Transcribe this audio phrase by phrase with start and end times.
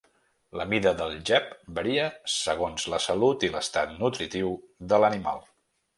[0.59, 2.07] La mida del gep varia
[2.37, 4.51] segons la salut i l'estat nutritiu
[4.95, 5.45] de l'animal.